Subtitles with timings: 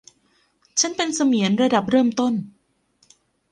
[0.79, 2.33] ฉันเป็นเสมียนระดับเริ่มต้น